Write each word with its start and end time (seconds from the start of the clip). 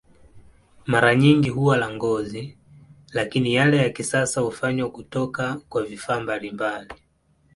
Mara 0.85 1.15
nyingi 1.15 1.49
huwa 1.49 1.77
la 1.77 1.89
ngozi, 1.91 2.57
lakini 3.13 3.53
yale 3.53 3.77
ya 3.77 3.89
kisasa 3.89 4.41
hufanywa 4.41 4.91
kutoka 4.91 5.55
kwa 5.69 5.83
vifaa 5.83 6.19
mbalimbali. 6.19 6.93